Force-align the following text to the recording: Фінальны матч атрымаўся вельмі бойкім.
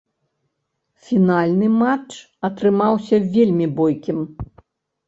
Фінальны 1.09 1.67
матч 1.83 2.11
атрымаўся 2.51 3.15
вельмі 3.39 3.73
бойкім. 3.83 4.17